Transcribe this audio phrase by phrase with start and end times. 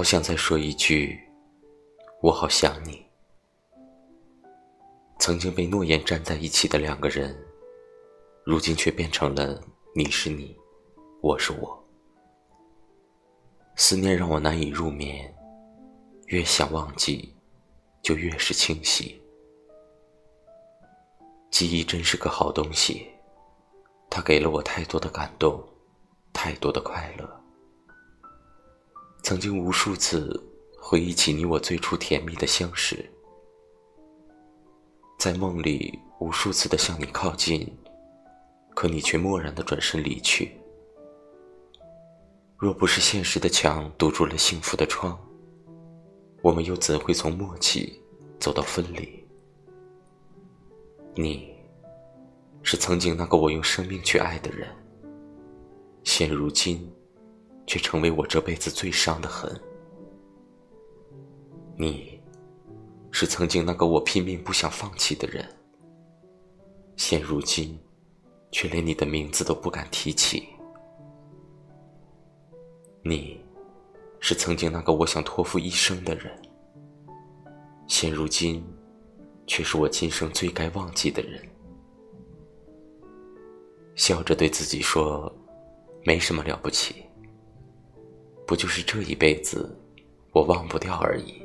[0.00, 1.20] 好想再说一句，
[2.22, 3.04] 我好想你。
[5.18, 7.38] 曾经被诺言粘在一起的两个人，
[8.42, 9.60] 如今却变成了
[9.94, 10.56] 你是你，
[11.20, 11.78] 我是我。
[13.76, 15.30] 思念让我难以入眠，
[16.28, 17.36] 越想忘记，
[18.00, 19.22] 就越是清晰。
[21.50, 23.06] 记忆真是个好东西，
[24.08, 25.62] 它给了我太多的感动，
[26.32, 27.44] 太多的快乐。
[29.30, 30.42] 曾经无数次
[30.76, 33.08] 回忆起你我最初甜蜜的相识，
[35.20, 37.64] 在梦里无数次的向你靠近，
[38.74, 40.50] 可你却漠然的转身离去。
[42.58, 45.16] 若不是现实的墙堵住了幸福的窗，
[46.42, 48.02] 我们又怎会从默契
[48.40, 49.24] 走到分离？
[51.14, 51.54] 你，
[52.64, 54.68] 是曾经那个我用生命去爱的人，
[56.02, 56.92] 现如今。
[57.70, 59.48] 却成为我这辈子最伤的痕。
[61.78, 62.20] 你，
[63.12, 65.48] 是曾经那个我拼命不想放弃的人，
[66.96, 67.78] 现如今，
[68.50, 70.48] 却连你的名字都不敢提起。
[73.04, 73.40] 你，
[74.18, 76.36] 是曾经那个我想托付一生的人，
[77.86, 78.66] 现如今，
[79.46, 81.40] 却是我今生最该忘记的人。
[83.94, 85.32] 笑着对自己说，
[86.02, 87.04] 没什么了不起。
[88.50, 89.78] 不就是这一辈子，
[90.32, 91.40] 我忘不掉而已。